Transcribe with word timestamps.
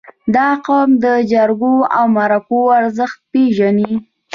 •دا 0.35 0.49
قوم 0.65 0.89
د 1.05 1.05
جرګو 1.31 1.75
او 1.97 2.05
مرکو 2.17 2.59
ارزښت 2.79 3.19
پېژني. 3.31 3.93